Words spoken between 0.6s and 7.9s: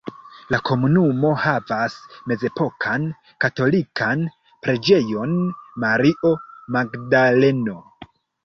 komunumo havas mezepokan katolikan Preĝejon Mario Magdaleno.